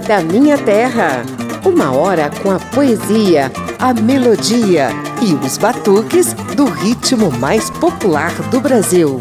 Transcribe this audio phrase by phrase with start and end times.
[0.00, 1.22] Da Minha Terra.
[1.64, 4.88] Uma hora com a poesia, a melodia
[5.20, 9.20] e os batuques do ritmo mais popular do Brasil.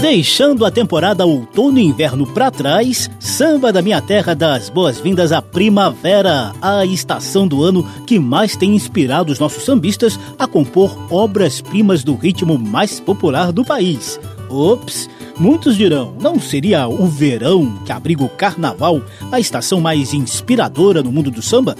[0.00, 5.32] Deixando a temporada outono e inverno para trás, Samba da Minha Terra dá as boas-vindas
[5.32, 10.96] à primavera, a estação do ano que mais tem inspirado os nossos sambistas a compor
[11.10, 14.18] obras-primas do ritmo mais popular do país.
[14.52, 15.08] Ops!
[15.38, 21.10] Muitos dirão, não seria o verão que abriga o carnaval a estação mais inspiradora no
[21.10, 21.74] mundo do samba?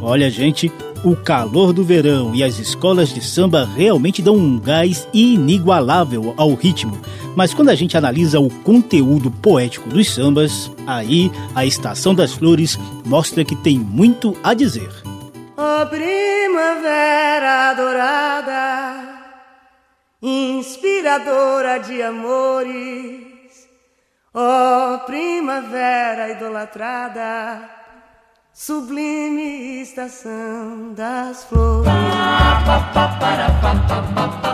[0.00, 0.70] Olha, gente,
[1.04, 6.54] o calor do verão e as escolas de samba realmente dão um gás inigualável ao
[6.54, 6.98] ritmo.
[7.36, 12.78] Mas quando a gente analisa o conteúdo poético dos sambas, aí a Estação das Flores
[13.04, 14.88] mostra que tem muito a dizer.
[15.56, 17.74] Oh, primavera
[20.24, 23.68] inspiradora de amores.
[24.32, 27.68] Oh, primavera idolatrada
[28.52, 31.92] sublime estação das flores.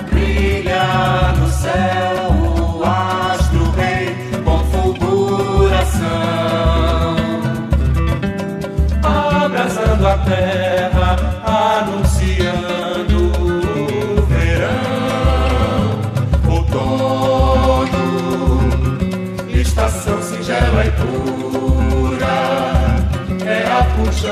[0.09, 2.02] brilha no céu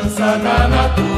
[0.02, 1.11] a puxança da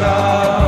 [0.00, 0.59] Krishna.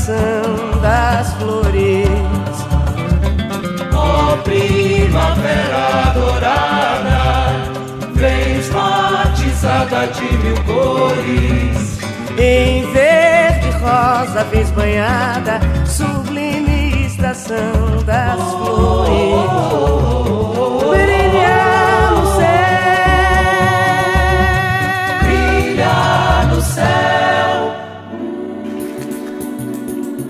[0.00, 2.08] Estação das flores.
[3.92, 7.52] Oh, primavera dourada,
[8.14, 11.98] vens batizada de mil cores.
[12.38, 20.09] Em verde rosa vez banhada, sublime estação das flores.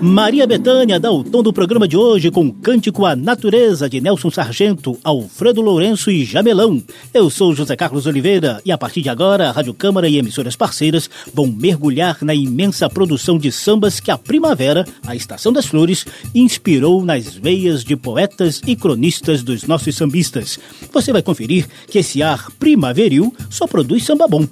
[0.01, 4.01] Maria Betânia dá o tom do programa de hoje com o Cântico à Natureza de
[4.01, 6.81] Nelson Sargento, Alfredo Lourenço e Jamelão.
[7.13, 10.55] Eu sou José Carlos Oliveira e a partir de agora a Rádio Câmara e emissoras
[10.55, 16.03] parceiras vão mergulhar na imensa produção de sambas que a primavera, a Estação das Flores,
[16.33, 20.57] inspirou nas veias de poetas e cronistas dos nossos sambistas.
[20.91, 24.47] Você vai conferir que esse ar primaveril só produz samba bom.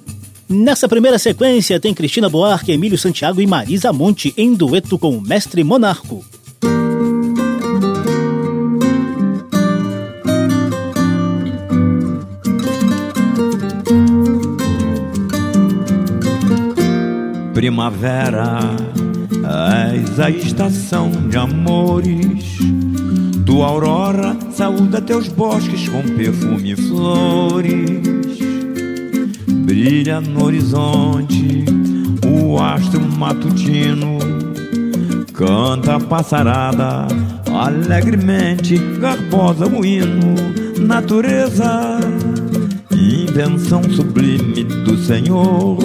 [0.52, 5.20] Nessa primeira sequência tem Cristina Buarque, Emílio Santiago e Marisa Monte em dueto com o
[5.20, 6.24] Mestre Monarco.
[17.54, 18.58] Primavera,
[19.92, 22.58] és a estação de amores.
[23.46, 27.99] Tua aurora saúda teus bosques com perfume e flores
[30.10, 31.64] Brilha no horizonte
[32.26, 34.18] o astro matutino,
[35.32, 37.06] canta a passarada
[37.54, 40.34] alegremente, garbosa o hino,
[40.80, 42.00] natureza,
[42.90, 45.78] invenção sublime do Senhor.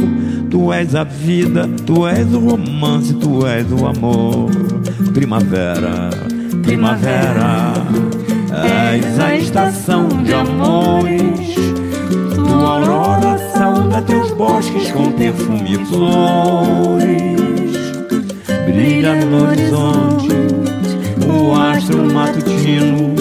[0.49, 4.49] Tu és a vida, tu és o romance, tu és o amor.
[5.13, 6.09] Primavera,
[6.63, 7.73] primavera,
[8.95, 11.55] és a estação de amores.
[12.37, 12.94] Aurora
[14.01, 17.35] teus bosques com perfume e flores.
[18.65, 20.27] Brilha no horizonte
[21.27, 23.15] o astro matutino.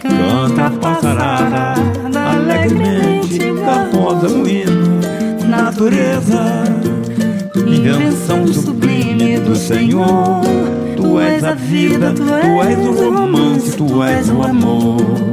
[0.00, 1.74] Canta a passarada
[2.14, 5.00] alegremente, carrosa o hino.
[5.48, 6.64] Natureza,
[7.54, 10.42] invenção sublime do Senhor.
[10.96, 15.32] Tu és a vida, tu és o romance, tu és o amor.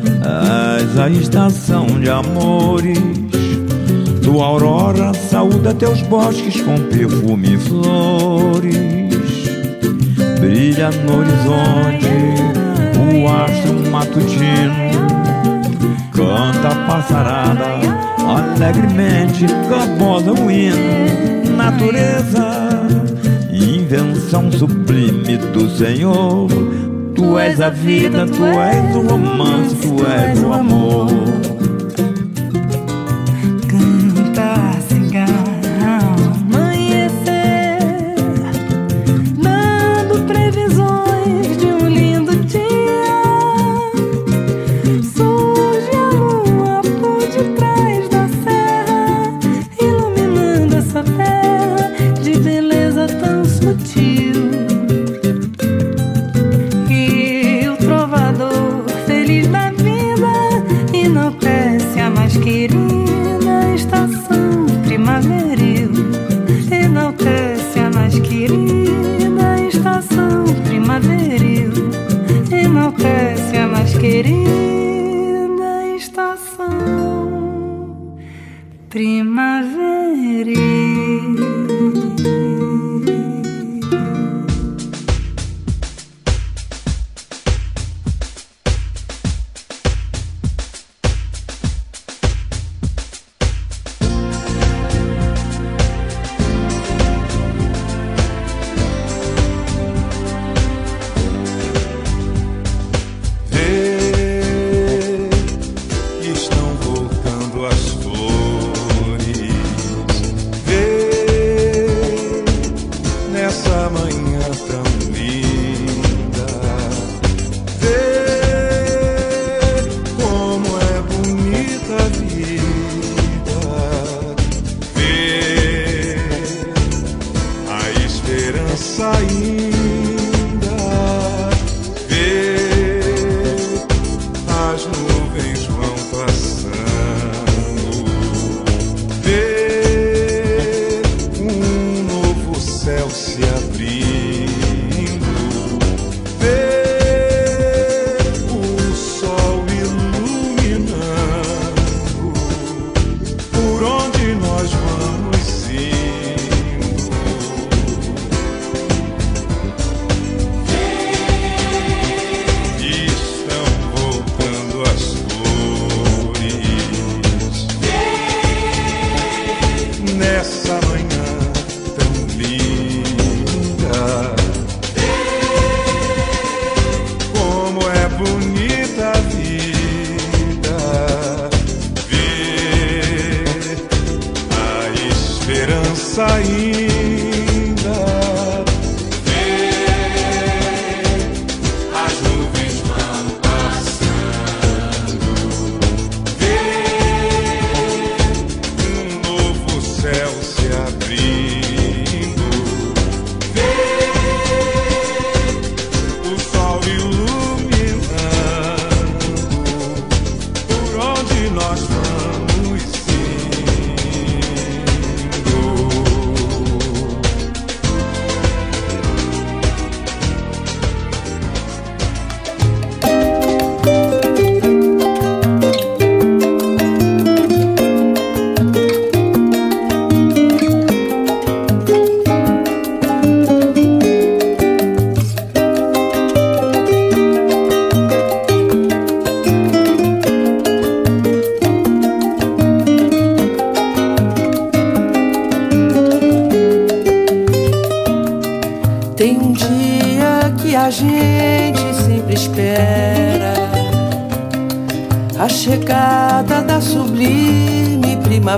[0.21, 2.97] és a estação de amores.
[4.23, 8.75] Tua aurora saúda teus bosques com perfume e flores.
[10.39, 12.07] Brilha no horizonte
[12.97, 14.91] o astro matutino.
[16.11, 17.65] Canta a passarada
[18.27, 21.55] alegremente, garbosa o hino.
[21.57, 22.71] Natureza
[23.51, 26.47] invenção sublime do Senhor.
[27.15, 31.60] Tu és a vida, tu és o romance, tu és o amor.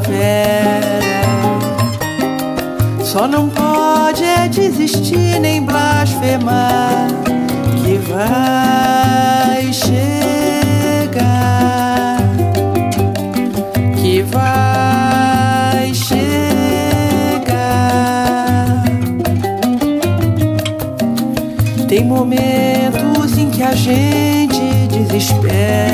[0.04, 1.00] Primavera.
[3.04, 7.08] Só não pode é desistir nem blasfemar
[7.84, 10.18] que vai chegar,
[13.98, 16.44] que vai chegar.
[21.88, 25.93] Tem momentos em que a gente desespera,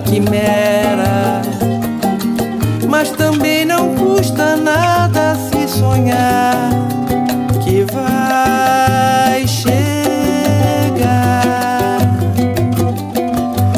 [0.00, 1.42] quimera.
[2.88, 6.70] Mas também não custa nada se sonhar
[7.62, 9.98] que vai chegar,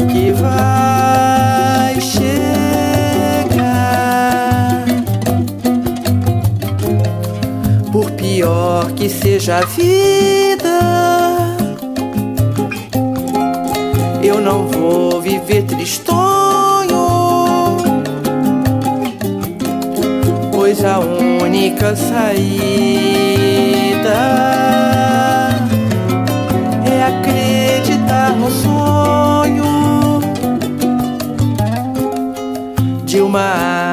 [0.09, 2.41] que vai chegar.
[7.91, 10.79] Por pior que seja a vida,
[14.23, 16.00] eu não vou viver tristonho.
[20.83, 22.41] A única saída
[26.83, 30.21] é acreditar no sonho
[33.05, 33.41] de uma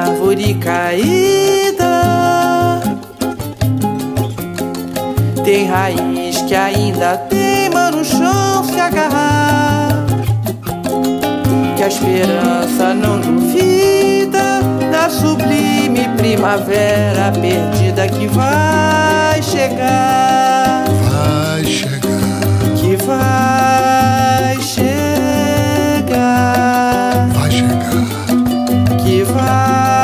[0.07, 2.01] árvore caída.
[5.45, 10.05] Tem raiz que ainda teima no chão se agarrar.
[11.77, 13.98] Que a esperança não duvida
[15.09, 20.85] sublime primavera perdida que vai chegar.
[21.09, 22.39] Vai chegar,
[22.75, 24.89] Que vai chegar.
[27.33, 28.97] vai chegar.
[29.03, 29.98] Que vai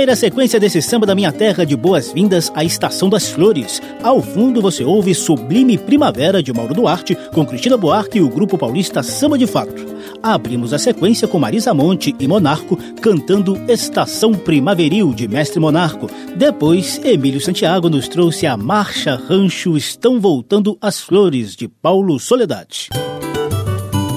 [0.00, 3.82] Primeira sequência desse samba da minha terra de boas-vindas à Estação das Flores.
[4.02, 8.56] Ao fundo você ouve Sublime Primavera de Mauro Duarte com Cristina Buarque e o grupo
[8.56, 9.74] paulista Samba de Fato.
[10.22, 16.08] Abrimos a sequência com Marisa Monte e Monarco cantando Estação Primaveril de Mestre Monarco.
[16.34, 22.88] Depois, Emílio Santiago nos trouxe a Marcha Rancho Estão Voltando as Flores de Paulo Soledade.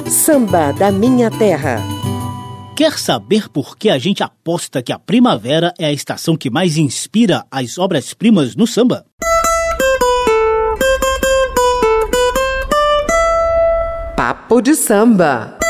[0.08, 1.93] Samba da Minha Terra.
[2.76, 6.76] Quer saber por que a gente aposta que a primavera é a estação que mais
[6.76, 9.06] inspira as obras-primas no samba?
[14.18, 15.63] Papo de samba.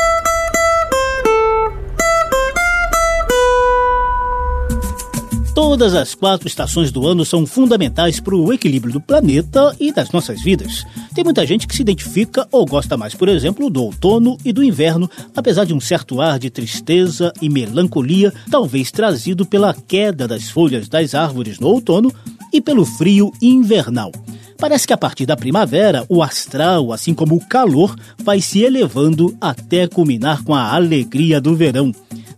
[5.54, 10.10] Todas as quatro estações do ano são fundamentais para o equilíbrio do planeta e das
[10.10, 10.84] nossas vidas.
[11.14, 14.64] Tem muita gente que se identifica ou gosta mais, por exemplo, do outono e do
[14.64, 20.50] inverno, apesar de um certo ar de tristeza e melancolia, talvez trazido pela queda das
[20.50, 22.12] folhas das árvores no outono
[22.52, 24.10] e pelo frio invernal.
[24.58, 27.94] Parece que a partir da primavera, o astral, assim como o calor,
[28.24, 31.92] vai se elevando até culminar com a alegria do verão.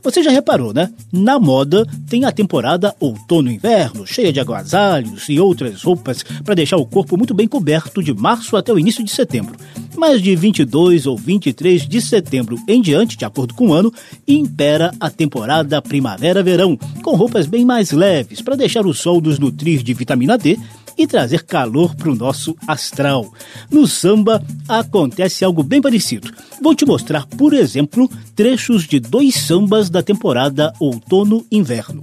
[0.06, 0.88] Você já reparou, né?
[1.12, 6.86] Na moda tem a temporada outono-inverno, cheia de agasalhos e outras roupas para deixar o
[6.86, 9.56] corpo muito bem coberto de março até o início de setembro.
[9.96, 13.92] Mas de 22 ou 23 de setembro em diante, de acordo com o ano,
[14.28, 19.82] impera a temporada primavera-verão, com roupas bem mais leves para deixar o sol nos nutrir
[19.82, 20.56] de vitamina D
[20.96, 23.32] e trazer calor para o nosso astral.
[23.70, 26.32] No samba acontece algo bem parecido.
[26.62, 32.02] Vou te mostrar, por exemplo, trechos de dois sambas da temporada outono-inverno.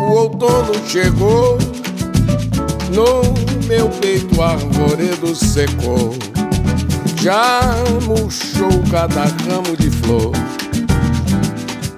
[0.00, 1.58] O outono chegou,
[2.94, 6.35] no meu peito arvoredo secou.
[7.20, 7.60] Já
[8.04, 10.32] murchou cada ramo de flor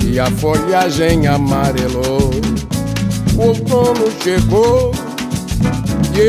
[0.05, 2.31] e a folhagem amarelou.
[3.37, 4.93] O outono chegou
[6.15, 6.21] e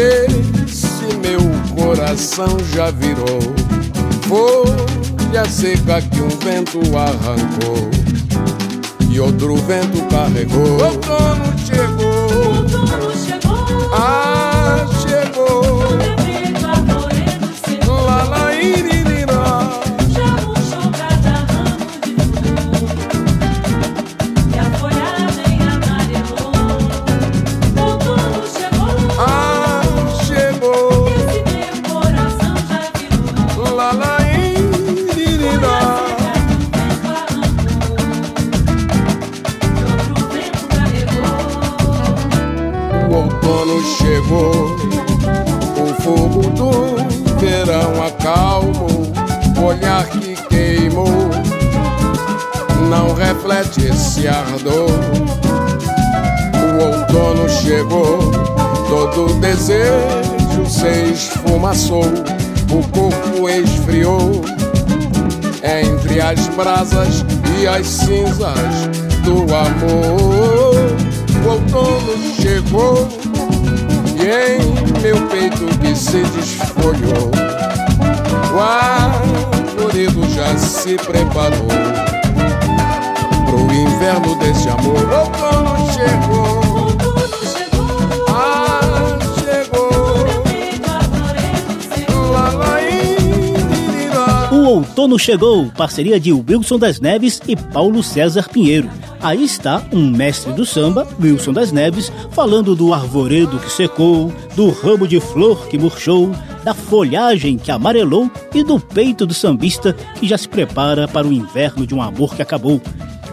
[0.68, 1.40] esse meu
[1.76, 3.60] coração já virou
[4.30, 7.90] folha seca que um vento arrancou
[9.10, 10.78] e outro vento carregou.
[10.78, 14.86] O outono chegou, Outono chegou, ah,
[50.06, 51.30] que queimou
[52.90, 54.90] não reflete esse ardor.
[56.56, 58.32] O outono chegou,
[58.90, 64.42] todo desejo se esfumaçou, o corpo esfriou
[65.64, 67.26] entre as brasas
[67.60, 68.54] e as cinzas
[69.24, 71.00] do amor.
[71.46, 73.08] O outono chegou
[74.16, 77.32] e em meu peito que se desfolhou.
[78.54, 79.60] Uau,
[80.08, 81.68] já se preparou
[83.46, 84.96] pro inverno desse amor.
[84.96, 86.60] O outono chegou.
[88.30, 88.80] Ah,
[89.44, 89.90] chegou.
[92.32, 94.50] Lá, lá, iririná.
[94.54, 98.90] O Outono Chegou, parceria de Wilson das Neves e Paulo César Pinheiro.
[99.22, 104.70] Aí está um mestre do samba, Wilson das Neves, falando do arvoredo que secou, do
[104.70, 106.32] ramo de flor que murchou,
[106.64, 111.34] da folhagem que amarelou e do peito do sambista que já se prepara para o
[111.34, 112.82] inverno de um amor que acabou.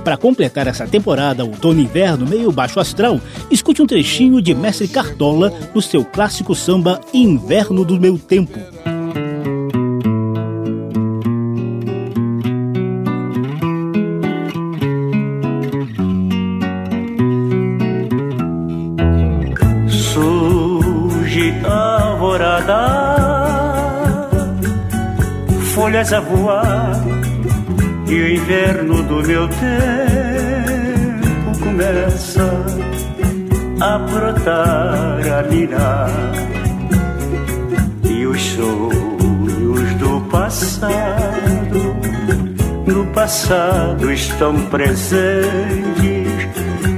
[0.04, 5.83] Para completar essa temporada outono-inverno meio baixo astral, escute um trechinho de Mestre Cartola no
[5.83, 8.96] seu clássico samba Inverno do Meu Tempo.
[26.07, 27.03] Folhas a voar,
[28.07, 29.65] e o inverno do meu tempo
[31.61, 32.65] começa
[33.80, 36.11] a brotar, a mirar,
[38.04, 41.97] e os sonhos do passado,
[42.87, 46.47] no passado estão presentes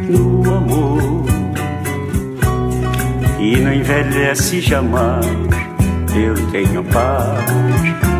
[0.08, 1.24] no amor
[3.40, 5.26] e não envelhece jamais.
[6.14, 8.17] Eu tenho paz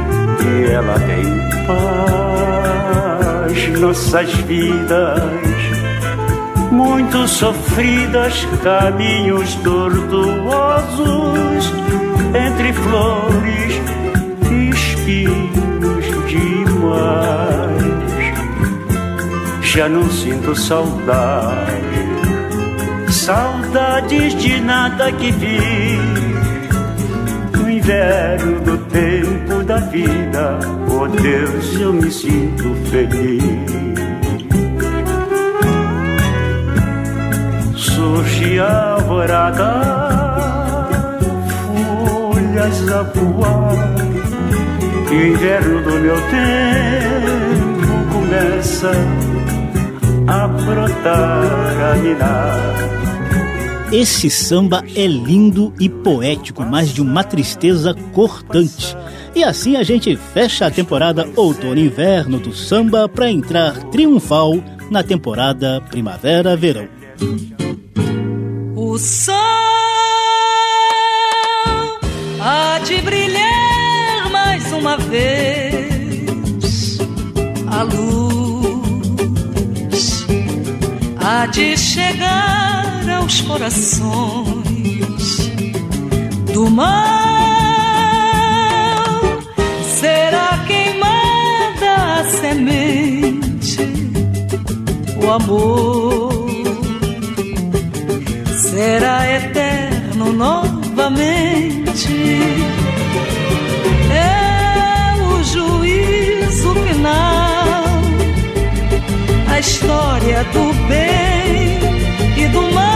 [0.65, 1.25] ela tem
[1.67, 2.09] paz.
[3.79, 5.23] Nossas vidas,
[6.71, 11.09] muito sofridas, caminhos tortuosos
[12.35, 13.81] entre flores
[14.51, 17.79] e espinhos demais.
[19.63, 21.89] Já não sinto saudade
[23.29, 26.18] saudades de nada que vi.
[27.89, 30.59] No inverno do tempo da vida,
[30.91, 33.43] oh Deus, eu me sinto feliz.
[37.75, 39.81] Surge a alvorada,
[41.65, 43.95] folhas a voar,
[45.11, 48.93] e o inverno do meu tempo começa
[50.27, 52.98] a brotar, a mirar.
[53.91, 58.95] Esse samba é lindo e poético, mas de uma tristeza cortante.
[59.35, 64.57] E assim a gente fecha a temporada outono-inverno do samba para entrar triunfal
[64.91, 66.87] na temporada primavera-verão.
[68.77, 69.35] O sol
[72.41, 76.99] há de brilhar mais uma vez.
[77.67, 78.28] A luz
[81.47, 84.59] de chegar aos corações
[86.53, 86.89] do mal.
[90.01, 93.79] Será queimada a semente,
[95.23, 96.49] o amor
[98.57, 102.13] será eterno novamente.
[104.11, 107.58] É o juízo final,
[109.59, 111.81] a história do bem
[112.37, 112.87] e do mal.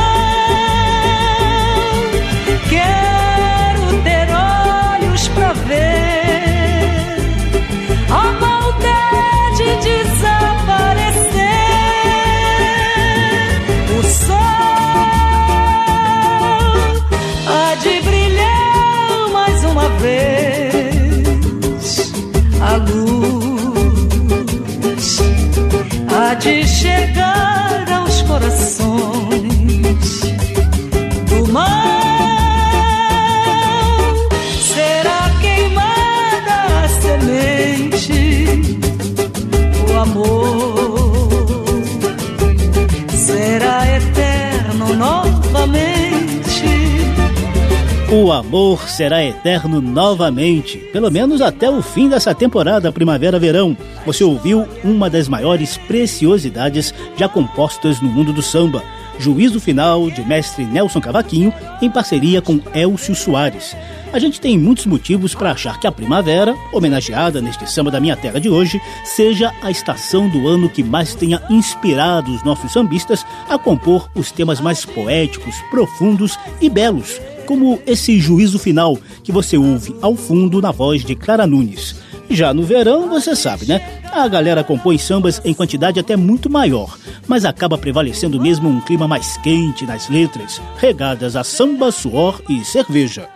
[2.70, 6.21] Quero ter olhos pra ver
[26.82, 28.91] chegar aos corações
[48.14, 53.74] O amor será eterno novamente, pelo menos até o fim dessa temporada primavera-verão.
[54.04, 58.82] Você ouviu uma das maiores preciosidades já compostas no mundo do samba.
[59.18, 63.74] Juízo Final, de mestre Nelson Cavaquinho, em parceria com Elcio Soares.
[64.12, 68.14] A gente tem muitos motivos para achar que a primavera, homenageada neste samba da minha
[68.14, 73.24] terra de hoje, seja a estação do ano que mais tenha inspirado os nossos sambistas
[73.48, 79.56] a compor os temas mais poéticos, profundos e belos, como esse juízo final que você
[79.56, 81.96] ouve ao fundo na voz de Clara Nunes.
[82.30, 84.00] Já no verão, você sabe, né?
[84.10, 89.06] A galera compõe sambas em quantidade até muito maior, mas acaba prevalecendo mesmo um clima
[89.06, 93.28] mais quente nas letras, regadas a samba, suor e cerveja.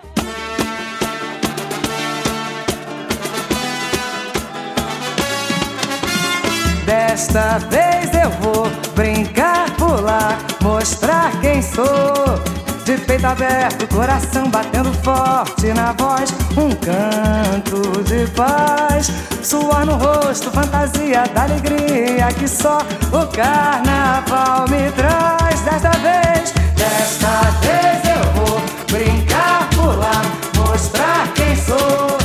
[6.87, 12.56] Desta vez eu vou brincar, pular, mostrar quem sou.
[12.87, 19.11] De peito aberto, coração batendo forte na voz, um canto de paz.
[19.43, 22.79] Suor no rosto, fantasia da alegria que só
[23.13, 25.63] o carnaval me traz.
[25.63, 30.23] Desta vez, desta vez eu vou brincar, pular,
[30.55, 32.17] mostrar quem sou.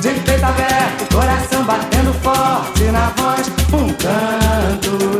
[0.00, 5.19] De peito aberto, coração batendo forte na voz, um canto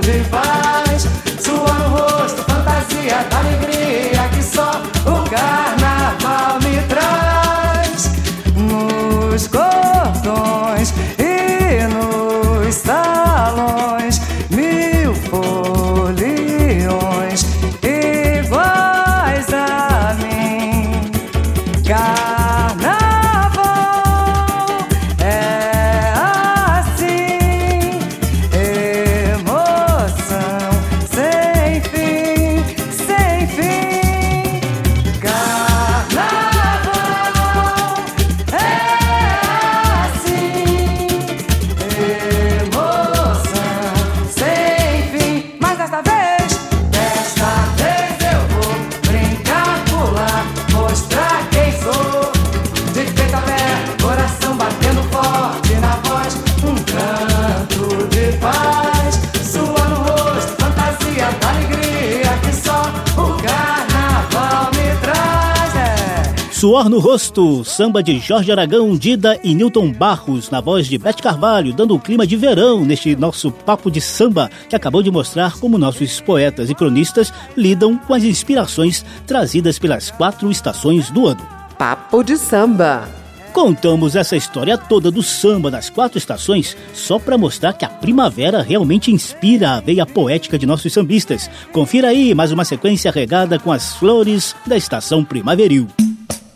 [66.91, 71.73] no Rosto, samba de Jorge Aragão, Dida e Newton Barros, na voz de Bete Carvalho,
[71.73, 75.79] dando um clima de verão neste nosso papo de samba, que acabou de mostrar como
[75.79, 81.41] nossos poetas e cronistas lidam com as inspirações trazidas pelas quatro estações do ano.
[81.79, 83.09] Papo de samba.
[83.53, 88.63] Contamos essa história toda do samba das quatro estações só para mostrar que a primavera
[88.63, 91.49] realmente inspira a veia poética de nossos sambistas.
[91.73, 95.87] Confira aí mais uma sequência regada com as flores da estação primaveril.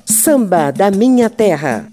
[0.07, 1.87] Samba da minha terra.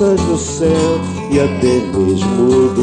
[0.00, 2.79] As graças do céu e até mesmo do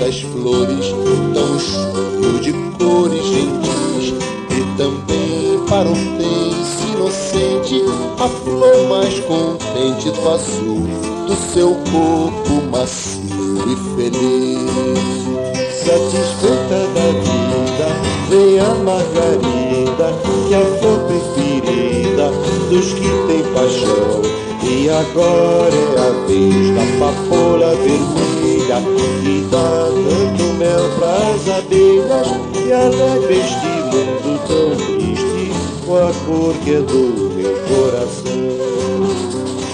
[0.00, 0.86] das flores,
[1.34, 4.14] tão chulo de cores gentis.
[4.50, 7.82] E também para o penso inocente,
[8.18, 10.88] a flor mais contente do azul
[11.26, 14.98] do seu corpo macio e feliz.
[15.72, 17.88] Satisfeita da vida,
[18.28, 20.78] vem a margarida que a
[22.68, 24.22] dos que têm paixão.
[24.62, 28.17] E agora é a vez da papoula vermelha
[28.76, 35.52] que dá tanto mel pras abelhas e alegra este mundo tão triste
[35.86, 38.58] com a cor que é do meu coração.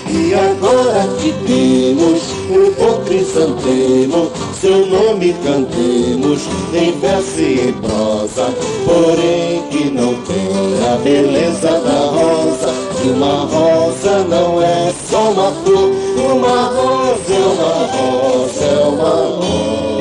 [0.09, 4.31] E agora que temos um bom crisantemo,
[4.61, 8.55] seu nome cantemos em verso e em prosa,
[8.85, 12.73] porém que não tem a beleza da rosa.
[13.05, 15.91] E uma rosa não é só uma flor,
[16.33, 19.94] uma rosa é uma rosa, é.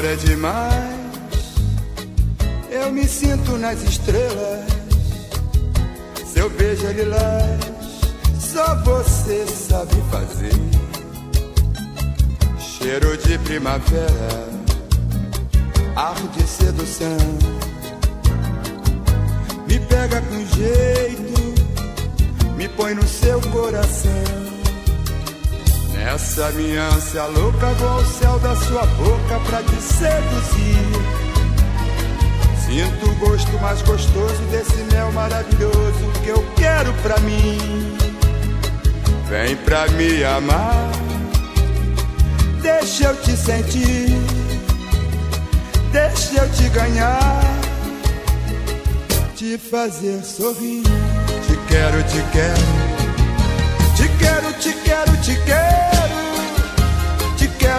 [0.00, 0.96] Amor é demais.
[2.70, 4.64] Eu me sinto nas estrelas.
[6.32, 7.60] Seu beijo é lilás.
[8.40, 10.54] Só você sabe fazer.
[12.58, 14.48] Cheiro de primavera.
[15.96, 17.18] Ar de sedução.
[19.66, 21.40] Me pega com jeito.
[22.56, 24.49] Me põe no seu coração.
[26.10, 30.88] Nessa minha ânsia louca vou ao céu da sua boca pra te seduzir.
[32.66, 37.96] Sinto o gosto mais gostoso desse mel maravilhoso que eu quero pra mim.
[39.28, 40.90] Vem pra me amar,
[42.60, 44.08] deixa eu te sentir,
[45.92, 47.40] deixa eu te ganhar,
[49.36, 50.82] te fazer sorrir.
[51.46, 53.00] Te quero, te quero.
[54.00, 55.79] Te quero, te quero, te quero,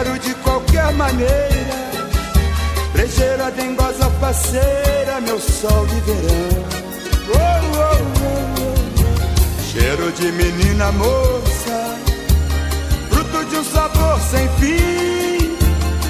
[0.01, 1.91] quero de qualquer maneira.
[2.93, 6.65] Brejeira, dengosa, faceira, meu sol de verão.
[7.29, 9.63] Oh, oh, oh, oh.
[9.63, 11.95] Cheiro de menina moça,
[13.09, 15.57] fruto de um sabor sem fim.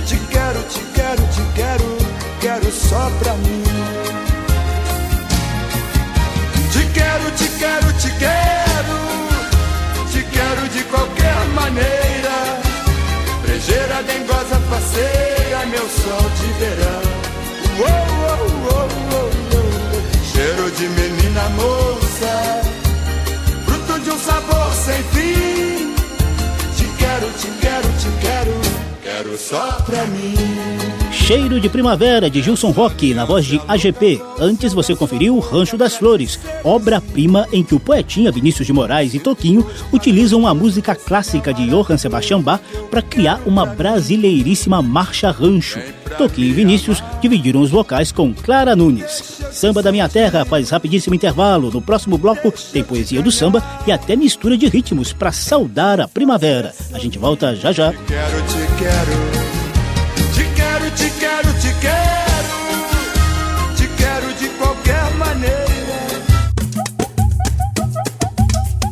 [0.05, 1.97] Te quero, te quero, te quero,
[2.39, 3.63] quero só pra mim.
[6.71, 8.61] Te quero, te quero, te quero
[10.11, 12.30] te quero de qualquer maneira.
[13.63, 17.01] Brejeira, dengosa, faceira, meu sol de verão.
[17.77, 17.93] Oh,
[18.73, 19.29] oh, oh.
[20.25, 22.61] Cheiro de menina moça,
[23.65, 25.93] fruto de um sabor sem fim.
[26.75, 28.61] Te quero, te quero, te quero,
[29.03, 30.50] quero só pra mim.
[31.31, 34.21] Cheiro de Primavera, de Gilson Roque, na voz de AGP.
[34.37, 39.19] Antes você conferiu Rancho das Flores, obra-prima em que o poetinha Vinícius de Moraes e
[39.19, 45.79] Toquinho utilizam a música clássica de Johann Sebastian Bach para criar uma brasileiríssima marcha rancho.
[46.17, 49.41] Toquinho e Vinícius dividiram os vocais com Clara Nunes.
[49.53, 51.71] Samba da Minha Terra faz rapidíssimo intervalo.
[51.71, 56.09] No próximo bloco tem poesia do samba e até mistura de ritmos para saudar a
[56.09, 56.73] primavera.
[56.91, 57.93] A gente volta já já.
[57.93, 59.30] Quero, te quero.